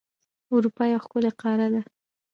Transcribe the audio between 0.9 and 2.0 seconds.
یو ښکلی قاره ده.